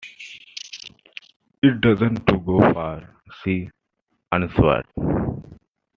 [1.61, 3.69] “It doesn’t go far,” she
[4.31, 4.87] answered.